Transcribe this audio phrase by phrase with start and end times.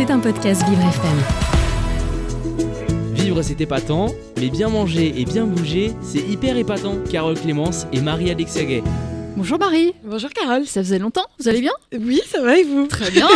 [0.00, 1.18] C'est un podcast Vivre FM.
[3.12, 4.06] Vivre c'est épatant,
[4.38, 6.94] mais bien manger et bien bouger, c'est hyper épatant.
[7.12, 8.82] Carole Clémence et Marie-Alexia Gay.
[9.36, 10.64] Bonjour Marie, Bonjour Carole.
[10.64, 11.74] ça faisait longtemps, vous allez bien?
[11.92, 12.86] Oui, ça va et vous?
[12.86, 13.28] Très bien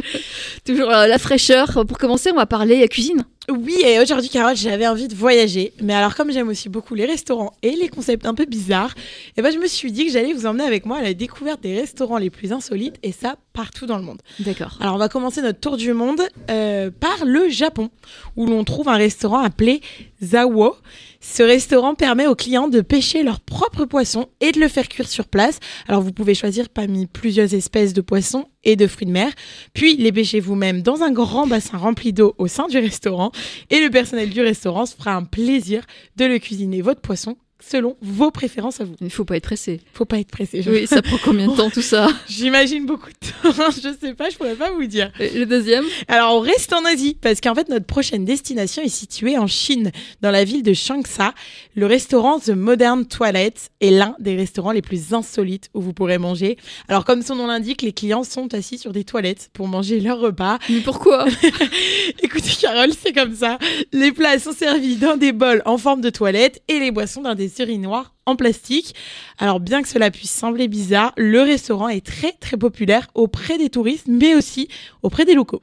[0.64, 1.84] Toujours euh, la fraîcheur.
[1.86, 3.26] Pour commencer, on va parler cuisine.
[3.48, 5.72] Oui, et aujourd'hui Carole, j'avais envie de voyager.
[5.82, 8.94] Mais alors comme j'aime aussi beaucoup les restaurants et les concepts un peu bizarres,
[9.36, 11.60] et ben je me suis dit que j'allais vous emmener avec moi à la découverte
[11.60, 14.20] des restaurants les plus insolites et ça partout dans le monde.
[14.38, 14.78] D'accord.
[14.80, 17.90] Alors on va commencer notre tour du monde euh, par le Japon,
[18.36, 19.80] où l'on trouve un restaurant appelé
[20.22, 20.76] Zawo.
[21.20, 25.08] Ce restaurant permet aux clients de pêcher leur propre poisson et de le faire cuire
[25.08, 25.58] sur place.
[25.88, 29.32] Alors vous pouvez choisir parmi plusieurs espèces de poissons et de fruits de mer,
[29.74, 33.32] puis les pêcher vous-même dans un grand bassin rempli d'eau au sein du restaurant,
[33.70, 35.84] et le personnel du restaurant se fera un plaisir
[36.16, 36.82] de le cuisiner.
[36.82, 38.94] Votre poisson selon vos préférences à vous.
[39.00, 39.80] Il faut pas être pressé.
[39.94, 40.62] Faut pas être pressé.
[40.62, 43.70] je- Oui, ça prend combien de temps tout ça J'imagine beaucoup de temps.
[43.70, 45.10] je sais pas, je pourrais pas vous dire.
[45.20, 48.88] Et Le deuxième Alors, on reste en Asie parce qu'en fait, notre prochaine destination est
[48.88, 51.34] située en Chine, dans la ville de Changsha.
[51.74, 56.18] Le restaurant The Modern Toilet est l'un des restaurants les plus insolites où vous pourrez
[56.18, 56.56] manger.
[56.88, 60.18] Alors, comme son nom l'indique, les clients sont assis sur des toilettes pour manger leur
[60.18, 60.58] repas.
[60.68, 61.26] Mais pourquoi
[62.22, 63.58] Écoutez, Carole, c'est comme ça.
[63.92, 67.34] Les plats sont servis dans des bols en forme de toilette et les boissons dans
[67.34, 68.94] des surinoirs en plastique.
[69.38, 73.70] Alors, bien que cela puisse sembler bizarre, le restaurant est très très populaire auprès des
[73.70, 74.68] touristes, mais aussi
[75.02, 75.62] auprès des locaux.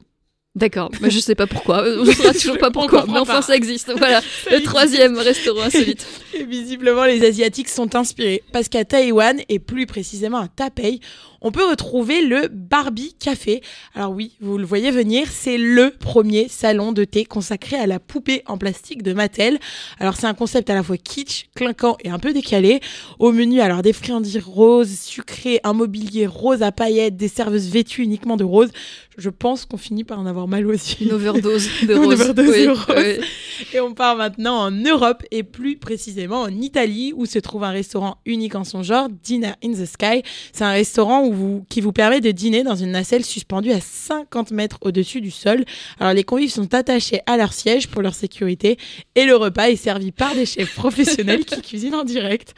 [0.55, 1.83] D'accord, mais je sais pas pourquoi.
[1.83, 3.41] Euh, Je saurais toujours pas On pourquoi, mais enfin pas.
[3.43, 3.91] ça existe.
[3.95, 4.65] Voilà, le existe.
[4.65, 6.07] troisième restaurant insolite.
[6.33, 10.99] Et visiblement, les Asiatiques sont inspirés parce qu'à Taïwan, et plus précisément à Taipei,
[11.41, 13.61] on peut retrouver le Barbie Café.
[13.95, 17.99] Alors oui, vous le voyez venir, c'est le premier salon de thé consacré à la
[17.99, 19.59] poupée en plastique de Mattel.
[19.99, 22.79] Alors c'est un concept à la fois kitsch, clinquant et un peu décalé.
[23.19, 28.03] Au menu, alors des friandises roses, sucrées, un mobilier rose à paillettes, des serveuses vêtues
[28.03, 28.69] uniquement de rose.
[29.17, 31.03] Je pense qu'on finit par en avoir mal aussi.
[31.05, 32.13] Une overdose de Une rose.
[32.21, 32.85] overdose Oui, de rose.
[33.19, 33.25] oui.
[33.73, 37.71] Et on part maintenant en Europe et plus précisément en Italie où se trouve un
[37.71, 40.23] restaurant unique en son genre, Dinner in the Sky.
[40.53, 43.81] C'est un restaurant où vous- qui vous permet de dîner dans une nacelle suspendue à
[43.81, 45.65] 50 mètres au-dessus du sol.
[45.99, 48.77] Alors les convives sont attachés à leur siège pour leur sécurité
[49.15, 52.53] et le repas est servi par des chefs professionnels qui cuisinent en direct.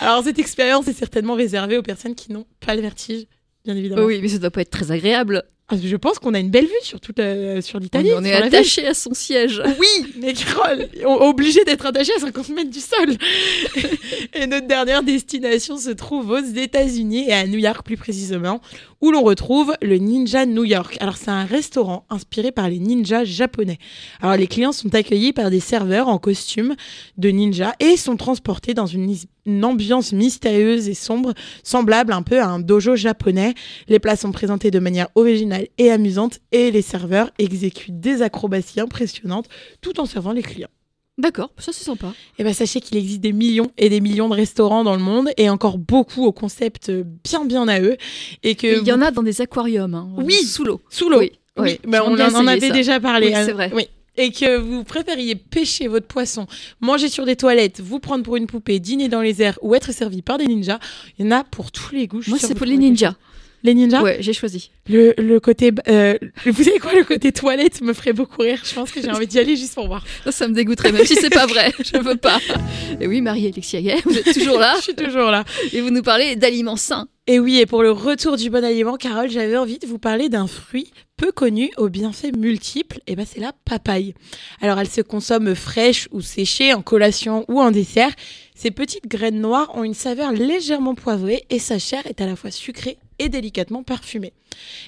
[0.00, 3.24] Alors cette expérience est certainement réservée aux personnes qui n'ont pas le vertige.
[3.66, 4.04] Bien évidemment.
[4.04, 5.42] Oui, mais ça doit pas être très agréable.
[5.68, 8.10] Ah, Je pense qu'on a une belle vue sur toute la- sur l'Italie.
[8.14, 9.60] on est attaché à son siège.
[9.80, 13.16] Oui, mais Carole, on- obligé d'être attaché à 50 mètres du sol.
[14.34, 18.60] et notre dernière destination se trouve aux États-Unis et à New York plus précisément,
[19.00, 20.96] où l'on retrouve le Ninja New York.
[21.00, 23.78] Alors c'est un restaurant inspiré par les ninjas japonais.
[24.20, 26.76] Alors les clients sont accueillis par des serveurs en costume
[27.18, 32.40] de ninja et sont transportés dans une, une ambiance mystérieuse et sombre, semblable un peu
[32.40, 33.54] à un dojo japonais.
[33.88, 38.80] Les plats sont présentés de manière originale et amusante et les serveurs exécutent des acrobaties
[38.80, 39.46] impressionnantes
[39.80, 40.68] tout en servant les clients.
[41.18, 42.12] D'accord, ça c'est sympa.
[42.38, 45.30] Et ben sachez qu'il existe des millions et des millions de restaurants dans le monde
[45.38, 46.90] et encore beaucoup au concept
[47.24, 47.96] bien bien à eux
[48.42, 49.94] et que Il y en a dans des aquariums.
[49.94, 50.34] hein, Oui.
[50.34, 50.82] Sous l'eau.
[50.90, 51.20] sous l'eau.
[51.20, 51.90] Oui, Oui, oui.
[51.90, 52.74] ben, on bien en, avait ça.
[52.74, 53.28] déjà parlé.
[53.28, 53.44] Oui, hein.
[53.46, 53.70] c'est vrai.
[53.74, 53.88] Oui.
[54.16, 56.46] Et que vous préfériez pêcher votre poisson,
[56.80, 59.92] manger sur des toilettes, vous prendre pour une poupée, dîner dans les airs ou être
[59.92, 60.78] servi par des ninjas,
[61.18, 62.22] il y en a pour tous les goûts.
[62.28, 63.14] Moi c'est pour les ninjas.
[63.62, 64.70] Les ninjas Ouais, j'ai choisi.
[64.88, 65.72] le, le côté...
[65.88, 68.60] euh, vous savez quoi Le côté toilette me ferait beaucoup rire.
[68.64, 70.04] Je pense que j'ai envie d'y aller juste pour voir.
[70.24, 71.72] Ça, ça me dégoûterait, même si c'est pas vrai.
[71.84, 72.38] Je veux pas.
[73.00, 75.44] Et oui, Marie-Alexia Gay, vous êtes toujours là Je suis toujours là.
[75.72, 77.08] et vous nous parlez d'aliments sains.
[77.26, 80.28] Et oui, et pour le retour du bon aliment, Carole, j'avais envie de vous parler
[80.28, 84.14] d'un fruit peu connu aux bienfaits multiples, et ben c'est la papaye.
[84.60, 88.10] Alors elle se consomme fraîche ou séchée, en collation ou en dessert.
[88.54, 92.36] Ces petites graines noires ont une saveur légèrement poivrée et sa chair est à la
[92.36, 94.32] fois sucrée et délicatement parfumée.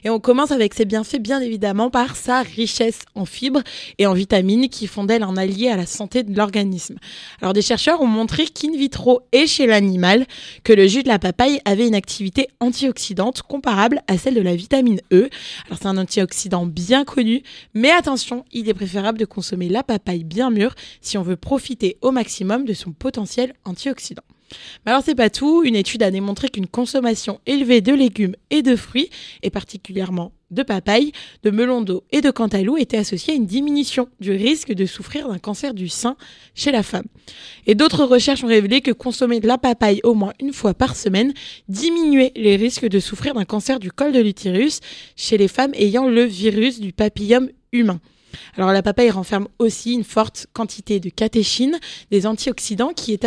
[0.04, 3.62] Et on commence avec ses bienfaits bien évidemment par sa richesse en fibres
[3.98, 6.96] et en vitamines qui font d'elle un allié à la santé de l'organisme.
[7.40, 10.26] Alors des chercheurs ont montré qu'in vitro et chez l'animal,
[10.64, 14.56] que le jus de la papaye avait une activité antioxydante comparable à celle de la
[14.56, 15.28] vitamine E.
[15.66, 17.42] Alors c'est un antioxydant bien connu,
[17.74, 21.98] mais attention, il est préférable de consommer la papaye bien mûre si on veut profiter
[22.02, 24.22] au maximum de son potentiel antioxydant.
[24.84, 28.62] Mais alors c'est pas tout, une étude a démontré qu'une consommation élevée de légumes et
[28.62, 29.10] de fruits,
[29.42, 31.12] et particulièrement de papaye,
[31.42, 35.28] de melon d'eau et de cantaloupe était associée à une diminution du risque de souffrir
[35.28, 36.16] d'un cancer du sein
[36.54, 37.04] chez la femme.
[37.66, 40.96] Et d'autres recherches ont révélé que consommer de la papaye au moins une fois par
[40.96, 41.34] semaine
[41.68, 44.80] diminuait les risques de souffrir d'un cancer du col de l'utérus
[45.16, 48.00] chez les femmes ayant le virus du papillome humain.
[48.56, 51.78] Alors la papaye renferme aussi une forte quantité de catéchines,
[52.10, 53.18] des antioxydants qui,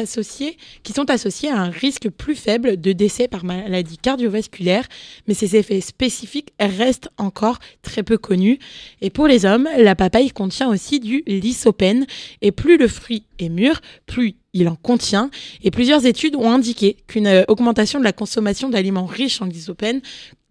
[0.83, 4.87] qui sont associés à un risque plus faible de décès par maladie cardiovasculaire,
[5.27, 8.59] mais ces effets spécifiques restent encore très peu connus.
[9.01, 12.05] Et pour les hommes, la papaye contient aussi du lysopène,
[12.41, 15.30] et plus le fruit est mûr, plus il en contient
[15.63, 20.01] et plusieurs études ont indiqué qu'une euh, augmentation de la consommation d'aliments riches en lysopène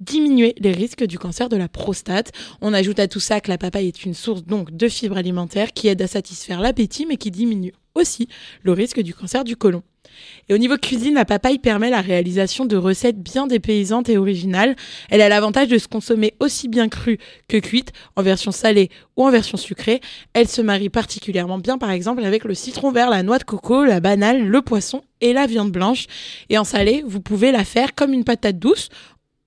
[0.01, 2.33] diminuait les risques du cancer de la prostate.
[2.61, 5.73] On ajoute à tout ça que la papaye est une source donc de fibres alimentaires
[5.73, 8.29] qui aide à satisfaire l'appétit mais qui diminue aussi
[8.63, 9.83] le risque du cancer du côlon.
[10.49, 14.75] Et au niveau cuisine, la papaye permet la réalisation de recettes bien dépaysantes et originales.
[15.09, 17.19] Elle a l'avantage de se consommer aussi bien crue
[17.49, 20.01] que cuite, en version salée ou en version sucrée.
[20.33, 23.85] Elle se marie particulièrement bien, par exemple, avec le citron vert, la noix de coco,
[23.85, 26.07] la banane, le poisson et la viande blanche.
[26.49, 28.89] Et en salé, vous pouvez la faire comme une patate douce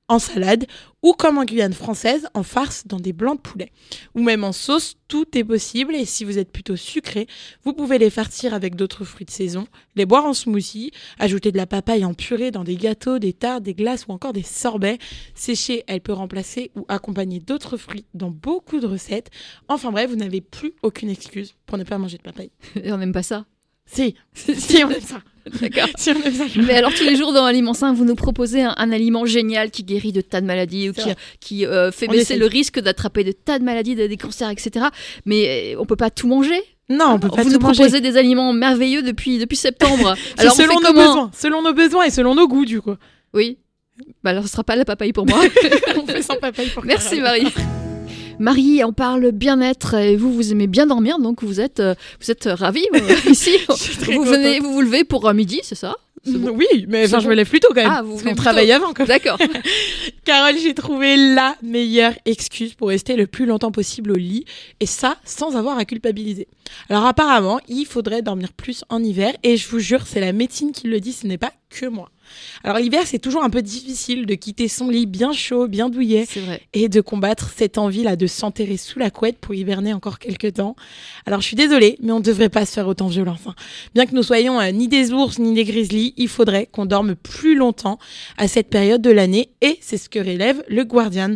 [0.07, 0.65] en salade
[1.03, 3.71] ou comme en Guyane française en farce dans des blancs de poulet.
[4.15, 7.27] Ou même en sauce, tout est possible et si vous êtes plutôt sucré,
[7.63, 11.57] vous pouvez les farcir avec d'autres fruits de saison, les boire en smoothie, ajouter de
[11.57, 14.97] la papaye en purée dans des gâteaux, des tartes, des glaces ou encore des sorbets.
[15.35, 19.29] Séchée, elle peut remplacer ou accompagner d'autres fruits dans beaucoup de recettes.
[19.67, 22.51] Enfin bref, vous n'avez plus aucune excuse pour ne pas manger de papaye.
[22.83, 23.45] Et on n'aime pas ça
[23.93, 24.15] Si,
[24.55, 25.21] si on aime ça.
[25.61, 25.89] D'accord.
[25.97, 26.45] Si on aime ça.
[26.55, 29.69] Mais alors tous les jours dans Aliment Sain, vous nous proposez un, un aliment génial
[29.71, 31.09] qui guérit de tas de maladies ou qui,
[31.39, 34.49] qui euh, fait On baisser le risque d'attraper de tas de maladies, de- des cancers,
[34.49, 34.85] etc.
[35.25, 36.59] Mais euh, on peut pas tout manger?
[36.89, 37.77] Non, on peut pas vous tout nous manger.
[37.83, 40.15] proposez des aliments merveilleux depuis depuis septembre.
[40.37, 42.95] Alors selon nos besoins, selon nos besoins et selon nos goûts du coup.
[43.33, 43.57] Oui.
[44.23, 45.39] Bah alors ce sera pas la papaye pour moi.
[46.01, 47.19] on fait sans papaye pour Merci.
[47.21, 47.47] Marie.
[48.39, 52.31] Marie, on parle bien-être et vous, vous aimez bien dormir, donc vous êtes, euh, vous
[52.31, 52.99] êtes ravie euh,
[53.29, 53.51] ici.
[53.67, 55.95] Vous venez, vous vous levez pour euh, midi, c'est ça?
[56.25, 56.51] Bon.
[56.55, 57.91] Oui, mais enfin, je me lève plus tôt quand même.
[57.91, 59.05] Ah, vous plus travaille avant quand.
[59.05, 59.37] D'accord.
[60.25, 64.45] Carole, j'ai trouvé la meilleure excuse pour rester le plus longtemps possible au lit,
[64.79, 66.47] et ça sans avoir à culpabiliser.
[66.89, 70.71] Alors apparemment, il faudrait dormir plus en hiver, et je vous jure, c'est la médecine
[70.71, 72.09] qui le dit, ce n'est pas que moi.
[72.63, 76.25] Alors l'hiver, c'est toujours un peu difficile de quitter son lit bien chaud, bien douillet,
[76.73, 80.53] et de combattre cette envie là de s'enterrer sous la couette pour hiverner encore quelques
[80.53, 80.75] temps.
[81.25, 83.41] Alors je suis désolée, mais on ne devrait pas se faire autant violence.
[83.47, 83.55] hein.
[83.93, 87.15] Bien que nous soyons euh, ni des ours ni des grizzlies, il faudrait qu'on dorme
[87.15, 87.99] plus longtemps
[88.37, 91.35] à cette période de l'année et c'est ce que relève le Guardian.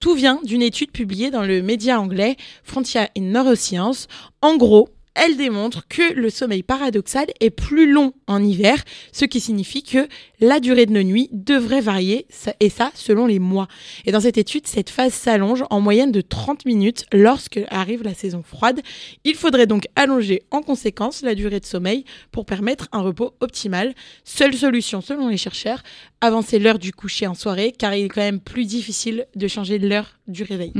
[0.00, 4.06] Tout vient d'une étude publiée dans le média anglais Frontier in Neuroscience.
[4.42, 8.82] En gros, elle démontre que le sommeil paradoxal est plus long en hiver,
[9.12, 10.08] ce qui signifie que
[10.40, 12.26] la durée de nos nuits devrait varier,
[12.60, 13.68] et ça selon les mois.
[14.04, 18.14] Et dans cette étude, cette phase s'allonge en moyenne de 30 minutes lorsque arrive la
[18.14, 18.80] saison froide.
[19.24, 23.94] Il faudrait donc allonger en conséquence la durée de sommeil pour permettre un repos optimal.
[24.24, 25.82] Seule solution selon les chercheurs,
[26.20, 29.78] avancer l'heure du coucher en soirée car il est quand même plus difficile de changer
[29.78, 30.72] l'heure du réveil.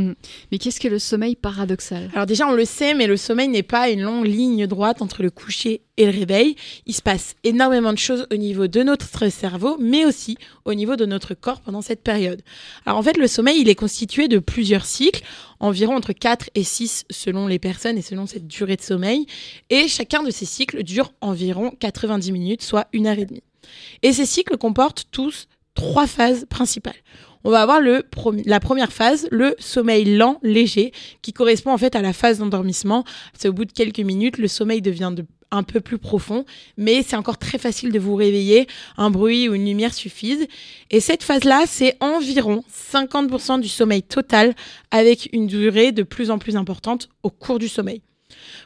[0.51, 2.11] Mais qu'est-ce que le sommeil paradoxal?
[2.15, 5.23] Alors déjà, on le sait, mais le sommeil n'est pas une longue ligne droite entre
[5.23, 6.57] le coucher et le réveil.
[6.87, 10.97] Il se passe énormément de choses au niveau de notre cerveau, mais aussi au niveau
[10.97, 12.43] de notre corps pendant cette période.
[12.87, 15.23] Alors en fait, le sommeil, il est constitué de plusieurs cycles,
[15.61, 19.27] environ entre 4 et 6 selon les personnes et selon cette durée de sommeil.
[19.71, 23.43] Et chacun de ces cycles dure environ 90 minutes, soit une heure et demie.
[24.03, 26.95] Et ces cycles comportent tous trois phases principales.
[27.45, 32.01] On va avoir la première phase, le sommeil lent, léger, qui correspond en fait à
[32.01, 33.05] la phase d'endormissement.
[33.39, 36.45] C'est au bout de quelques minutes, le sommeil devient de un peu plus profond,
[36.77, 38.67] mais c'est encore très facile de vous réveiller.
[38.97, 40.47] Un bruit ou une lumière suffisent.
[40.91, 44.55] Et cette phase-là, c'est environ 50% du sommeil total,
[44.91, 48.03] avec une durée de plus en plus importante au cours du sommeil.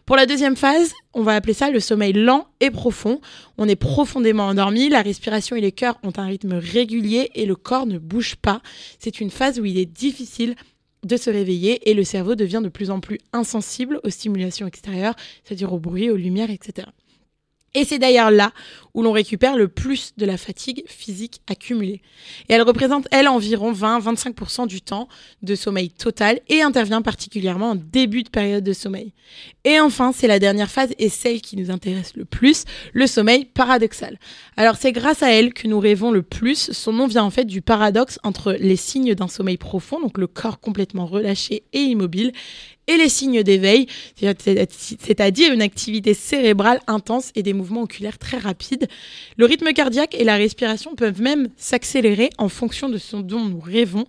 [0.07, 3.21] Pour la deuxième phase, on va appeler ça le sommeil lent et profond.
[3.57, 7.57] On est profondément endormi, la respiration et les cœurs ont un rythme régulier et le
[7.57, 8.63] corps ne bouge pas.
[8.99, 10.55] C'est une phase où il est difficile
[11.05, 15.15] de se réveiller et le cerveau devient de plus en plus insensible aux stimulations extérieures,
[15.45, 16.89] c'est-à-dire au bruit, aux lumières, etc.
[17.75, 18.53] Et c'est d'ailleurs là
[18.99, 22.03] où l'on récupère le plus de la fatigue physique accumulée.
[22.49, 25.07] Et elle représente, elle, environ 20-25% du temps
[25.43, 29.13] de sommeil total et intervient particulièrement en début de période de sommeil.
[29.63, 33.45] Et enfin, c'est la dernière phase et celle qui nous intéresse le plus, le sommeil
[33.45, 34.19] paradoxal.
[34.57, 36.73] Alors c'est grâce à elle que nous rêvons le plus.
[36.73, 40.27] Son nom vient en fait du paradoxe entre les signes d'un sommeil profond, donc le
[40.27, 42.33] corps complètement relâché et immobile,
[42.89, 43.87] et les signes d'éveil,
[44.17, 48.88] c'est-à-dire une activité cérébrale intense et des mouvements oculaires très rapides.
[49.37, 53.61] Le rythme cardiaque et la respiration peuvent même s'accélérer en fonction de ce dont nous
[53.61, 54.07] rêvons.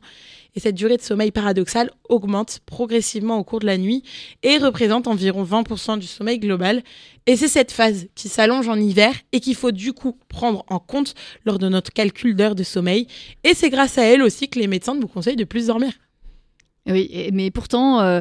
[0.55, 4.03] Et cette durée de sommeil paradoxal augmente progressivement au cours de la nuit
[4.41, 6.83] et représente environ 20% du sommeil global.
[7.27, 10.79] Et c'est cette phase qui s'allonge en hiver et qu'il faut du coup prendre en
[10.79, 11.13] compte
[11.45, 13.07] lors de notre calcul d'heures de sommeil.
[13.43, 15.93] Et c'est grâce à elle aussi que les médecins nous conseillent de plus dormir.
[16.89, 18.19] Oui, mais pourtant, euh,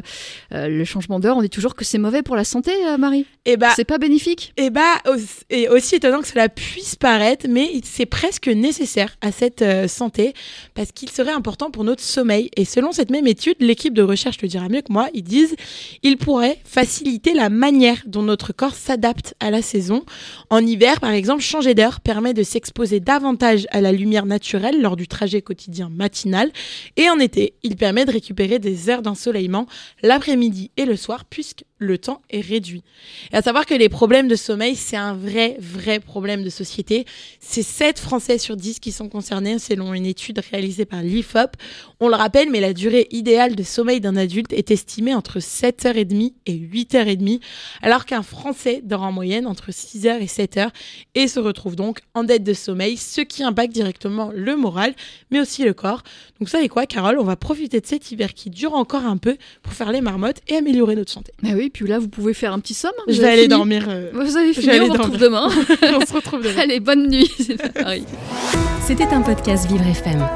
[0.53, 3.25] euh, le changement d'heure, on dit toujours que c'est mauvais pour la santé, euh, Marie.
[3.45, 4.53] Et eh bah, c'est pas bénéfique.
[4.57, 5.01] Et eh bah,
[5.49, 10.33] et aussi étonnant que cela puisse paraître, mais c'est presque nécessaire à cette santé
[10.75, 12.51] parce qu'il serait important pour notre sommeil.
[12.55, 15.09] Et selon cette même étude, l'équipe de recherche le dira mieux que moi.
[15.15, 15.55] Ils disent,
[16.03, 20.03] il pourrait faciliter la manière dont notre corps s'adapte à la saison.
[20.51, 24.95] En hiver, par exemple, changer d'heure permet de s'exposer davantage à la lumière naturelle lors
[24.95, 26.51] du trajet quotidien matinal.
[26.97, 29.67] Et en été, il permet de récupérer des heures d'ensoleillement
[30.01, 32.83] l'après-midi et le soir, puisque le temps est réduit.
[33.31, 37.05] Et à savoir que les problèmes de sommeil, c'est un vrai, vrai problème de société.
[37.39, 41.55] C'est 7 Français sur 10 qui sont concernés selon une étude réalisée par l'IFOP.
[41.99, 46.33] On le rappelle, mais la durée idéale de sommeil d'un adulte est estimée entre 7h30
[46.45, 47.39] et 8h30,
[47.81, 50.69] alors qu'un Français dort en moyenne entre 6h et 7h
[51.15, 54.93] et se retrouve donc en dette de sommeil, ce qui impacte directement le moral,
[55.31, 56.03] mais aussi le corps.
[56.39, 59.17] Donc ça et quoi, Carole, on va profiter de cet hiver qui dure encore un
[59.17, 61.31] peu pour faire les marmottes et améliorer notre santé.
[61.43, 62.91] Oui, puis là, vous pouvez faire un petit somme.
[62.99, 63.85] Hein, je vais aller dormir.
[63.87, 65.49] Euh, vous avez fini, on se retrouve demain.
[66.01, 66.61] on se retrouve demain.
[66.61, 67.31] Allez, bonne nuit.
[68.85, 70.27] C'était un podcast Vivre FM.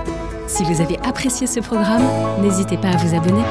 [0.47, 2.03] Si vous avez apprécié ce programme,
[2.41, 3.43] n'hésitez pas à vous abonner.